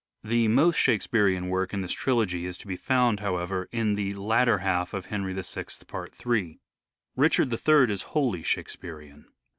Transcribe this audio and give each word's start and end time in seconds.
The 0.23 0.47
most 0.47 0.79
Shakespearean 0.79 1.47
work 1.49 1.75
in 1.75 1.81
this 1.81 1.91
trilogy 1.91 2.47
is 2.47 2.57
to 2.57 2.65
be 2.67 2.75
found, 2.75 3.19
however, 3.19 3.69
in 3.71 3.93
the 3.93 4.15
latter 4.15 4.57
half 4.57 4.95
of 4.95 5.05
"Henry 5.05 5.33
VI," 5.39 5.65
part 5.85 6.15
3. 6.15 6.59
"Richard 7.15 7.53
III" 7.53 7.93
is 7.93 8.01
wholly 8.01 8.41
Shakespearean. 8.41 9.27